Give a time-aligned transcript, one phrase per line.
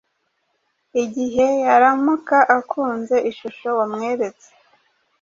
[1.03, 4.49] Igihe yaramuka akunze ishusho wamweretse